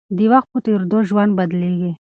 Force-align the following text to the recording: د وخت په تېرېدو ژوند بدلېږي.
د 0.17 0.19
وخت 0.31 0.47
په 0.53 0.59
تېرېدو 0.65 0.97
ژوند 1.09 1.31
بدلېږي. 1.37 1.91